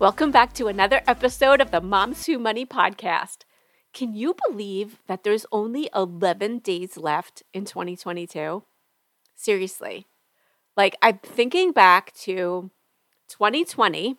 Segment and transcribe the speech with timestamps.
[0.00, 3.38] Welcome back to another episode of the Moms Who Money podcast.
[3.92, 8.62] Can you believe that there's only 11 days left in 2022?
[9.34, 10.06] Seriously.
[10.76, 12.70] Like, I'm thinking back to
[13.26, 14.18] 2020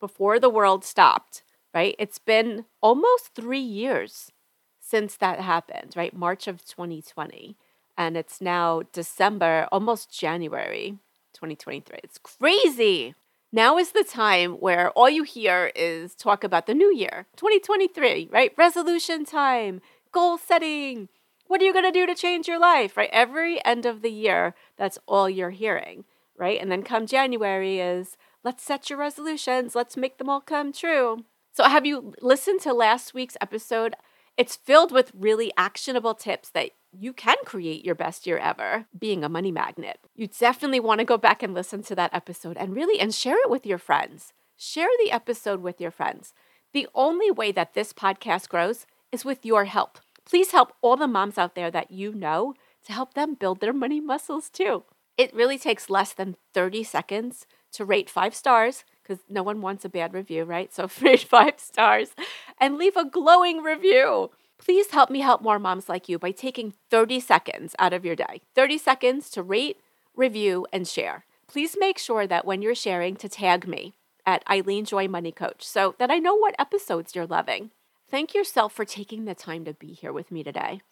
[0.00, 1.42] before the world stopped,
[1.74, 1.94] right?
[1.98, 4.32] It's been almost three years
[4.80, 6.16] since that happened, right?
[6.16, 7.58] March of 2020.
[7.98, 10.96] And it's now December, almost January
[11.34, 11.98] 2023.
[12.02, 13.14] It's crazy.
[13.52, 18.28] Now is the time where all you hear is talk about the new year, 2023,
[18.30, 18.52] right?
[18.56, 19.80] Resolution time,
[20.12, 21.08] goal setting.
[21.48, 23.10] What are you going to do to change your life, right?
[23.12, 26.04] Every end of the year, that's all you're hearing,
[26.38, 26.60] right?
[26.60, 31.24] And then come January is let's set your resolutions, let's make them all come true.
[31.52, 33.96] So, have you listened to last week's episode?
[34.36, 39.22] It's filled with really actionable tips that you can create your best year ever being
[39.24, 39.98] a money magnet.
[40.14, 43.38] You definitely want to go back and listen to that episode and really and share
[43.44, 44.32] it with your friends.
[44.56, 46.34] Share the episode with your friends.
[46.72, 49.98] The only way that this podcast grows is with your help.
[50.24, 52.54] Please help all the moms out there that you know
[52.86, 54.84] to help them build their money muscles too.
[55.16, 59.84] It really takes less than 30 seconds to rate five stars because no one wants
[59.84, 60.72] a bad review, right?
[60.72, 62.10] So rate five stars
[62.58, 64.30] and leave a glowing review.
[64.60, 68.14] Please help me help more moms like you by taking 30 seconds out of your
[68.14, 68.42] day.
[68.54, 69.80] 30 seconds to rate,
[70.14, 71.24] review, and share.
[71.48, 73.94] Please make sure that when you're sharing to tag me
[74.26, 77.70] at Eileen Joy Money Coach so that I know what episodes you're loving.
[78.10, 80.82] Thank yourself for taking the time to be here with me today.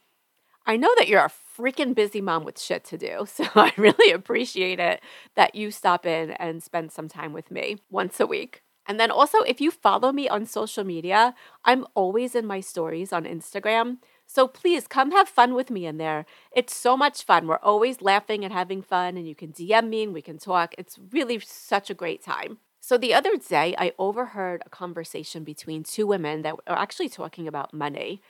[0.67, 4.13] I know that you're a freaking busy mom with shit to do, so I really
[4.13, 5.03] appreciate it
[5.35, 8.63] that you stop in and spend some time with me once a week.
[8.89, 11.35] And then also, if you follow me on social media,
[11.65, 13.99] I'm always in my stories on Instagram.
[14.27, 16.25] So please come have fun with me in there.
[16.53, 17.47] It's so much fun.
[17.47, 20.75] We're always laughing and having fun, and you can DM me and we can talk.
[20.79, 22.59] It's really such a great time.
[22.81, 27.47] So the other day, I overheard a conversation between two women that were actually talking
[27.47, 28.23] about money.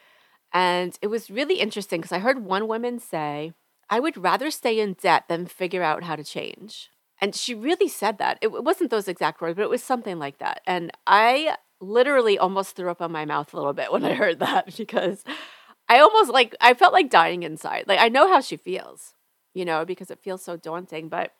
[0.52, 3.52] And it was really interesting because I heard one woman say,
[3.90, 6.90] I would rather stay in debt than figure out how to change.
[7.20, 8.38] And she really said that.
[8.40, 10.60] It wasn't those exact words, but it was something like that.
[10.66, 14.38] And I literally almost threw up on my mouth a little bit when I heard
[14.40, 15.24] that because
[15.88, 17.84] I almost like, I felt like dying inside.
[17.86, 19.14] Like, I know how she feels,
[19.54, 21.08] you know, because it feels so daunting.
[21.08, 21.32] But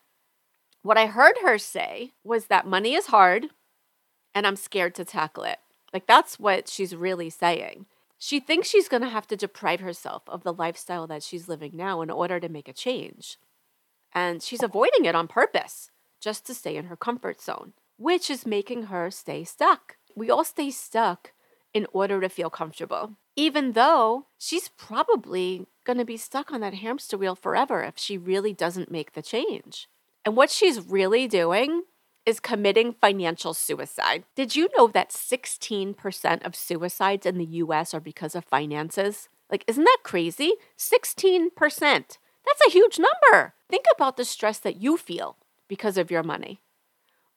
[0.83, 3.47] what I heard her say was that money is hard
[4.35, 5.59] and I'm scared to tackle it.
[5.93, 7.87] Like, that's what she's really saying.
[8.19, 11.73] She thinks she's going to have to deprive herself of the lifestyle that she's living
[11.75, 13.39] now in order to make a change.
[14.19, 18.45] And she's avoiding it on purpose just to stay in her comfort zone, which is
[18.45, 19.97] making her stay stuck.
[20.17, 21.33] We all stay stuck
[21.73, 26.75] in order to feel comfortable, even though she's probably going to be stuck on that
[26.75, 29.89] hamster wheel forever if she really doesn't make the change.
[30.25, 31.83] And what she's really doing
[32.27, 34.25] is committing financial suicide.
[34.35, 39.29] Did you know that 16% of suicides in the US are because of finances?
[39.49, 40.55] Like, isn't that crazy?
[40.77, 42.19] 16%.
[42.49, 43.55] That's a huge number.
[43.69, 45.37] Think about the stress that you feel
[45.69, 46.61] because of your money.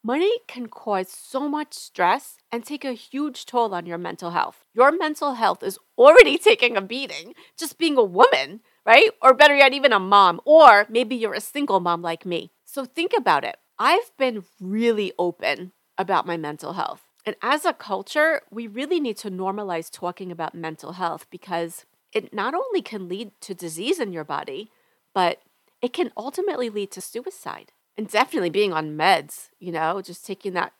[0.03, 4.63] Money can cause so much stress and take a huge toll on your mental health.
[4.73, 9.11] Your mental health is already taking a beating just being a woman, right?
[9.21, 12.51] Or better yet, even a mom, or maybe you're a single mom like me.
[12.65, 13.57] So think about it.
[13.77, 17.03] I've been really open about my mental health.
[17.25, 22.33] And as a culture, we really need to normalize talking about mental health because it
[22.33, 24.71] not only can lead to disease in your body,
[25.13, 25.41] but
[25.81, 30.53] it can ultimately lead to suicide and definitely being on meds, you know, just taking
[30.53, 30.73] that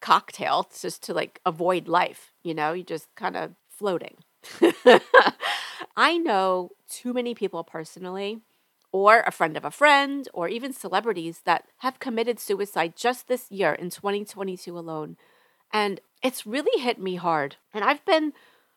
[0.00, 4.16] cocktail just to like avoid life, you know, you just kind of floating.
[5.96, 8.40] I know too many people personally,
[8.92, 13.50] or a friend of a friend, or even celebrities that have committed suicide just this
[13.50, 15.16] year in 2022 alone.
[15.72, 17.56] And it's really hit me hard.
[17.74, 18.32] And I've been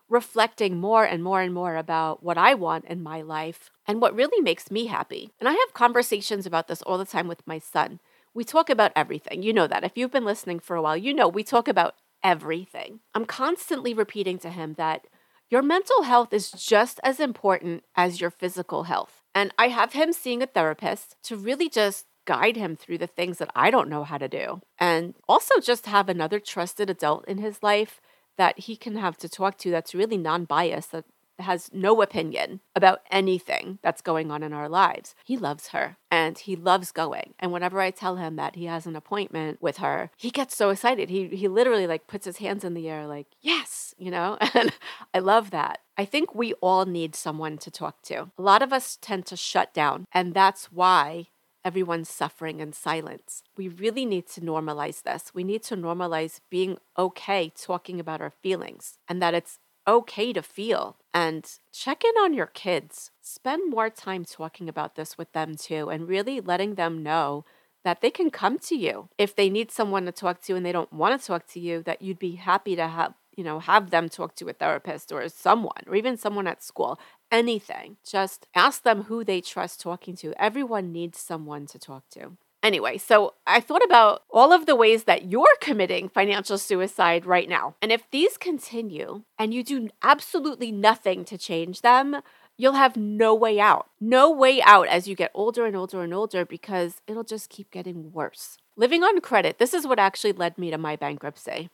[0.10, 4.16] reflecting more and more and more about what I want in my life and what
[4.16, 5.32] really makes me happy.
[5.40, 8.00] And I have conversations about this all the time with my son.
[8.34, 9.44] We talk about everything.
[9.44, 9.84] You know that.
[9.84, 13.00] If you've been listening for a while, you know we talk about everything.
[13.14, 15.08] I'm constantly repeating to him that
[15.50, 19.22] your mental health is just as important as your physical health.
[19.34, 23.40] And I have him seeing a therapist to really just guide him through the things
[23.40, 24.62] that I don't know how to do.
[24.78, 28.00] And also just have another trusted adult in his life
[28.40, 31.04] that he can have to talk to that's really non biased, that
[31.40, 35.14] has no opinion about anything that's going on in our lives.
[35.26, 37.34] He loves her and he loves going.
[37.38, 40.70] And whenever I tell him that he has an appointment with her, he gets so
[40.70, 41.10] excited.
[41.10, 44.38] He he literally like puts his hands in the air like, "Yes," you know?
[44.54, 44.74] And
[45.14, 45.80] I love that.
[45.98, 48.32] I think we all need someone to talk to.
[48.38, 51.28] A lot of us tend to shut down, and that's why
[51.64, 53.44] everyone's suffering in silence.
[53.58, 55.32] We really need to normalize this.
[55.34, 60.42] We need to normalize being okay talking about our feelings and that it's okay to
[60.42, 63.12] feel and check in on your kids.
[63.22, 67.46] Spend more time talking about this with them too and really letting them know
[67.84, 70.72] that they can come to you if they need someone to talk to and they
[70.72, 73.90] don't want to talk to you that you'd be happy to have you know have
[73.90, 77.00] them talk to a therapist or someone or even someone at school
[77.32, 82.38] anything just ask them who they trust talking to everyone needs someone to talk to
[82.62, 87.48] Anyway, so I thought about all of the ways that you're committing financial suicide right
[87.48, 87.76] now.
[87.82, 92.22] And if these continue and you do absolutely nothing to change them,
[92.58, 93.88] you'll have no way out.
[94.02, 97.72] No way out as you get older and older and older because it'll just keep
[97.72, 98.58] getting worse.
[98.76, 101.70] Living on credit, this is what actually led me to my bankruptcy.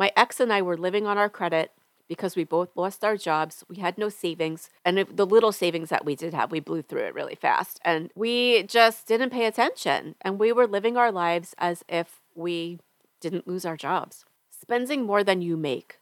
[0.00, 1.72] My ex and I were living on our credit
[2.08, 3.64] because we both lost our jobs.
[3.68, 4.70] We had no savings.
[4.82, 7.78] And the little savings that we did have, we blew through it really fast.
[7.84, 10.14] And we just didn't pay attention.
[10.22, 12.78] And we were living our lives as if we
[13.20, 15.98] didn't lose our jobs, spending more than you make.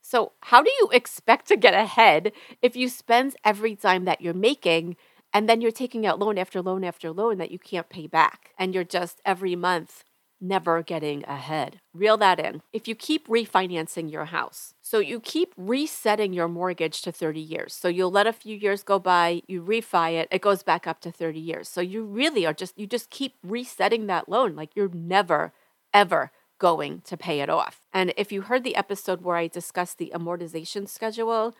[0.00, 4.34] So, how do you expect to get ahead if you spend every dime that you're
[4.34, 4.96] making
[5.32, 8.50] and then you're taking out loan after loan after loan that you can't pay back?
[8.58, 10.02] And you're just every month
[10.42, 11.80] never getting ahead.
[11.94, 12.62] Reel that in.
[12.72, 17.72] If you keep refinancing your house, so you keep resetting your mortgage to 30 years.
[17.72, 21.00] So you'll let a few years go by, you refi it, it goes back up
[21.02, 21.68] to 30 years.
[21.68, 24.54] So you really are just, you just keep resetting that loan.
[24.56, 25.52] Like you're never,
[25.94, 27.80] ever going to pay it off.
[27.92, 31.54] And if you heard the episode where I discussed the amortization schedule,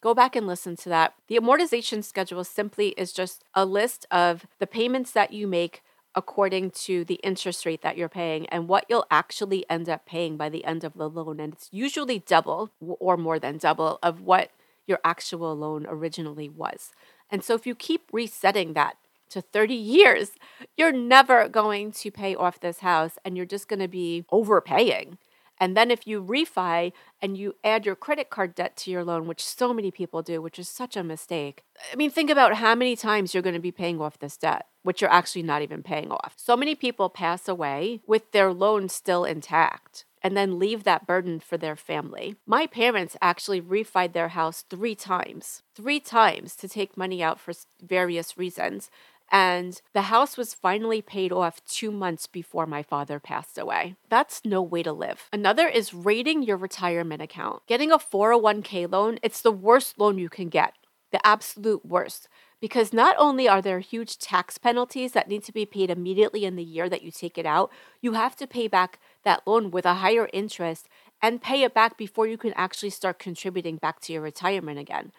[0.00, 1.14] go back and listen to that.
[1.28, 5.82] The amortization schedule simply is just a list of the payments that you make
[6.16, 10.36] according to the interest rate that you're paying and what you'll actually end up paying
[10.36, 11.38] by the end of the loan.
[11.38, 14.50] And it's usually double or more than double of what
[14.86, 16.92] your actual loan originally was.
[17.30, 18.96] And so if you keep resetting that
[19.30, 20.30] to 30 years,
[20.76, 25.18] you're never going to pay off this house and you're just going to be overpaying.
[25.58, 29.26] And then if you refi and you add your credit card debt to your loan,
[29.26, 31.64] which so many people do, which is such a mistake.
[31.92, 34.66] I mean, think about how many times you're going to be paying off this debt,
[34.82, 36.34] which you're actually not even paying off.
[36.36, 41.38] So many people pass away with their loan still intact and then leave that burden
[41.38, 42.34] for their family.
[42.46, 47.52] My parents actually refied their house three times, three times to take money out for
[47.80, 48.90] various reasons.
[49.30, 53.96] And the house was finally paid off two months before my father passed away.
[54.08, 55.28] That's no way to live.
[55.32, 57.62] Another is raiding your retirement account.
[57.66, 60.74] Getting a 401k loan, it's the worst loan you can get,
[61.10, 62.28] the absolute worst.
[62.60, 66.56] Because not only are there huge tax penalties that need to be paid immediately in
[66.56, 67.70] the year that you take it out,
[68.00, 70.88] you have to pay back that loan with a higher interest
[71.20, 75.12] and pay it back before you can actually start contributing back to your retirement again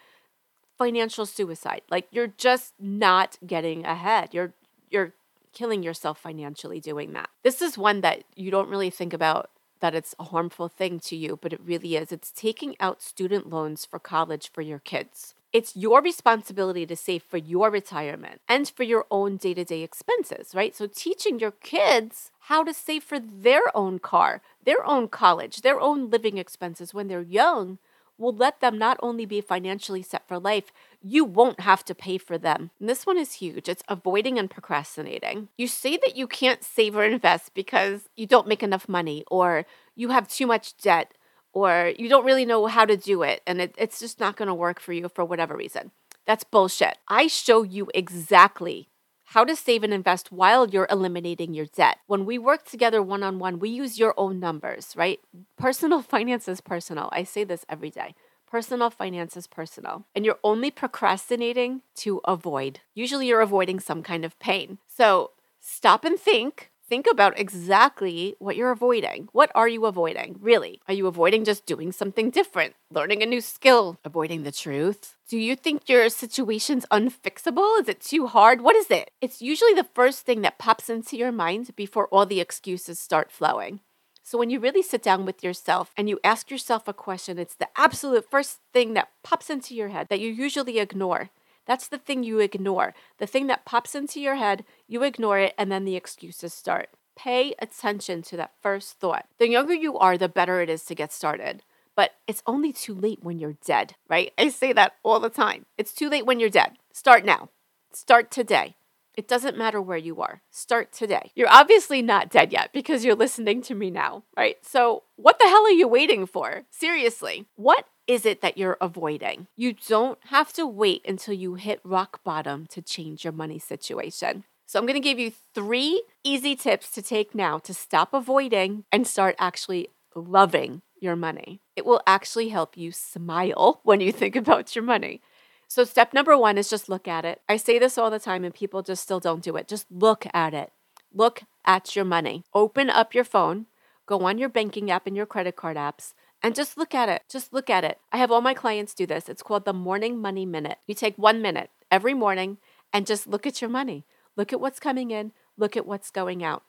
[0.77, 1.81] financial suicide.
[1.89, 4.29] Like you're just not getting ahead.
[4.33, 4.53] You're
[4.89, 5.13] you're
[5.53, 7.29] killing yourself financially doing that.
[7.43, 11.15] This is one that you don't really think about that it's a harmful thing to
[11.15, 12.11] you, but it really is.
[12.11, 15.35] It's taking out student loans for college for your kids.
[15.53, 19.81] It's your responsibility to save for your retirement and for your own day to day
[19.81, 20.75] expenses, right?
[20.75, 25.79] So, teaching your kids how to save for their own car, their own college, their
[25.79, 27.77] own living expenses when they're young
[28.17, 30.71] will let them not only be financially set for life,
[31.01, 32.71] you won't have to pay for them.
[32.79, 33.69] And this one is huge.
[33.69, 35.49] It's avoiding and procrastinating.
[35.57, 39.65] You say that you can't save or invest because you don't make enough money or
[39.95, 41.13] you have too much debt
[41.53, 44.47] or you don't really know how to do it and it, it's just not going
[44.47, 45.91] to work for you for whatever reason.
[46.25, 46.97] That's bullshit.
[47.07, 48.89] I show you exactly
[49.31, 51.97] how to save and invest while you're eliminating your debt.
[52.07, 55.19] When we work together one on one, we use your own numbers, right?
[55.57, 57.09] Personal finance is personal.
[57.11, 58.15] I say this every day.
[58.49, 60.05] Personal finance is personal.
[60.15, 62.79] And you're only procrastinating to avoid.
[62.95, 64.77] Usually you're avoiding some kind of pain.
[64.87, 69.27] So stop and think think about exactly what you're avoiding.
[69.33, 70.79] What are you avoiding, really?
[70.87, 75.16] Are you avoiding just doing something different, learning a new skill, avoiding the truth?
[75.27, 77.81] Do you think your situation's unfixable?
[77.81, 78.61] Is it too hard?
[78.61, 79.11] What is it?
[79.19, 83.29] It's usually the first thing that pops into your mind before all the excuses start
[83.29, 83.81] flowing.
[84.23, 87.55] So when you really sit down with yourself and you ask yourself a question, it's
[87.55, 91.29] the absolute first thing that pops into your head that you usually ignore
[91.65, 92.93] That's the thing you ignore.
[93.17, 96.89] The thing that pops into your head, you ignore it, and then the excuses start.
[97.17, 99.25] Pay attention to that first thought.
[99.37, 101.63] The younger you are, the better it is to get started.
[101.97, 104.31] But it's only too late when you're dead, right?
[104.37, 105.65] I say that all the time.
[105.79, 106.77] It's too late when you're dead.
[106.93, 107.49] Start now.
[107.91, 108.75] Start today.
[109.15, 110.43] It doesn't matter where you are.
[110.51, 111.31] Start today.
[111.33, 114.57] You're obviously not dead yet because you're listening to me now, right?
[114.61, 116.65] So, what the hell are you waiting for?
[116.69, 119.47] Seriously, what is it that you're avoiding?
[119.55, 124.43] You don't have to wait until you hit rock bottom to change your money situation.
[124.67, 129.07] So, I'm to give you three easy tips to take now to stop avoiding and
[129.07, 131.61] start actually loving your money.
[131.75, 135.21] It will actually help you smile when you think about your money.
[135.67, 137.41] So, step number one is just look at it.
[137.49, 139.67] I say this all the time, and people just still don't do it.
[139.67, 140.71] Just look at it.
[141.13, 142.43] Look at your money.
[142.53, 143.65] Open up your phone,
[144.05, 147.23] go on your banking app and your credit card apps, and just look at it.
[147.29, 147.99] Just look at it.
[148.11, 149.27] I have all my clients do this.
[149.27, 150.77] It's called the Morning Money Minute.
[150.87, 152.57] You take one minute every morning
[152.93, 154.05] and just look at your money.
[154.35, 156.63] Look at what's coming in, look at what's going out.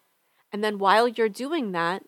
[0.53, 2.03] And then while you're doing that,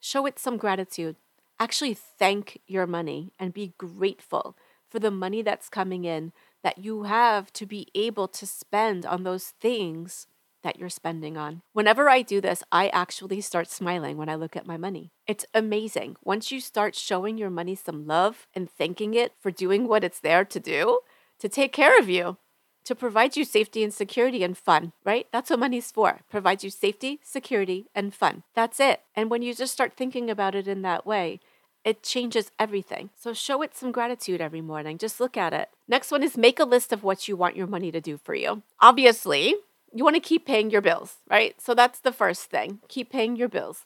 [0.00, 1.16] show it some gratitude.
[1.58, 4.56] Actually, thank your money and be grateful
[4.90, 6.32] for the money that's coming in
[6.62, 10.26] that you have to be able to spend on those things
[10.62, 11.62] that you're spending on.
[11.72, 15.12] Whenever I do this, I actually start smiling when I look at my money.
[15.26, 16.16] It's amazing.
[16.24, 20.20] Once you start showing your money some love and thanking it for doing what it's
[20.20, 21.00] there to do,
[21.38, 22.38] to take care of you,
[22.84, 25.26] to provide you safety and security and fun, right?
[25.32, 26.20] That's what money's for.
[26.30, 28.42] Provides you safety, security, and fun.
[28.54, 29.00] That's it.
[29.16, 31.40] And when you just start thinking about it in that way,
[31.84, 33.10] it changes everything.
[33.14, 34.98] So show it some gratitude every morning.
[34.98, 35.68] Just look at it.
[35.86, 38.34] Next one is make a list of what you want your money to do for
[38.34, 38.62] you.
[38.80, 39.54] Obviously,
[39.92, 41.60] you want to keep paying your bills, right?
[41.60, 42.80] So that's the first thing.
[42.88, 43.84] Keep paying your bills.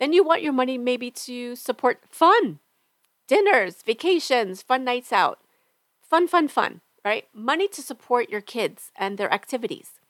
[0.00, 2.58] Then you want your money maybe to support fun,
[3.26, 5.40] dinners, vacations, fun nights out.
[6.02, 7.24] Fun, fun, fun, right?
[7.34, 10.00] Money to support your kids and their activities.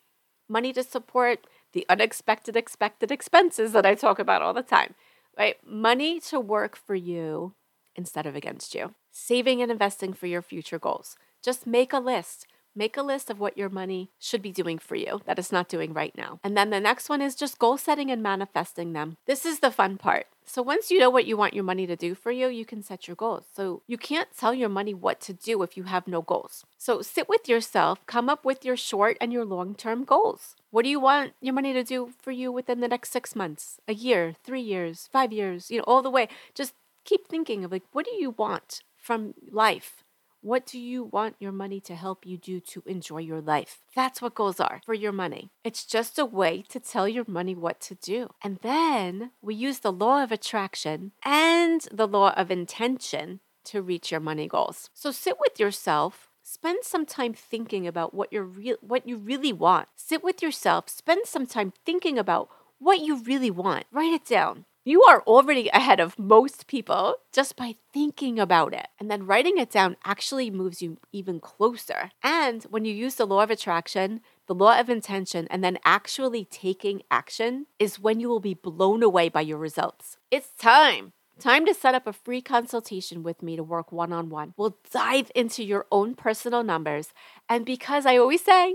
[0.48, 4.94] Money to support the unexpected, expected expenses that I talk about all the time
[5.38, 5.56] right?
[5.64, 7.54] Money to work for you
[7.94, 8.94] instead of against you.
[9.10, 11.16] Saving and investing for your future goals.
[11.42, 12.46] Just make a list.
[12.74, 15.68] Make a list of what your money should be doing for you that it's not
[15.68, 16.38] doing right now.
[16.44, 19.16] And then the next one is just goal setting and manifesting them.
[19.26, 20.26] This is the fun part.
[20.48, 22.82] So once you know what you want your money to do for you, you can
[22.82, 23.44] set your goals.
[23.54, 26.64] So you can't tell your money what to do if you have no goals.
[26.78, 30.56] So sit with yourself, come up with your short and your long term goals.
[30.70, 33.78] What do you want your money to do for you within the next six months,
[33.86, 36.28] a year, three years, five years, you know, all the way?
[36.54, 36.72] Just
[37.04, 40.02] keep thinking of like, what do you want from life?
[40.40, 43.78] What do you want your money to help you do to enjoy your life?
[43.94, 45.50] That's what goals are for your money.
[45.64, 48.30] It's just a way to tell your money what to do.
[48.42, 54.10] And then we use the law of attraction and the law of intention to reach
[54.10, 54.90] your money goals.
[54.94, 59.52] So sit with yourself spend some time thinking about what you're re- what you really
[59.52, 59.88] want.
[59.96, 63.84] Sit with yourself, spend some time thinking about what you really want.
[63.92, 64.64] Write it down.
[64.88, 68.88] You are already ahead of most people just by thinking about it.
[68.98, 72.10] And then writing it down actually moves you even closer.
[72.22, 76.46] And when you use the law of attraction, the law of intention, and then actually
[76.46, 80.16] taking action is when you will be blown away by your results.
[80.30, 81.12] It's time.
[81.38, 84.54] Time to set up a free consultation with me to work one on one.
[84.56, 87.12] We'll dive into your own personal numbers.
[87.46, 88.74] And because I always say,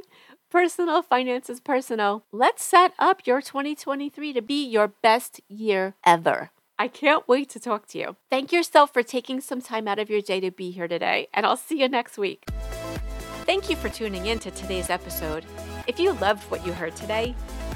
[0.53, 6.51] personal finance is personal, let's set up your 2023 to be your best year ever.
[6.77, 8.17] I can't wait to talk to you.
[8.29, 11.43] Thank yourself for taking some time out of your day to be here today, and
[11.43, 12.43] I'll see you next week.
[13.47, 15.43] Thank you for tuning in to today's episode.
[15.87, 17.33] If you loved what you heard today,